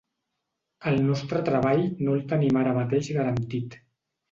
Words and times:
El 0.91 0.97
nostre 1.09 1.41
treball 1.51 1.85
no 2.07 2.17
el 2.21 2.25
tenim 2.33 2.59
ara 2.65 2.75
mateix 2.81 3.13
garantit. 3.21 3.81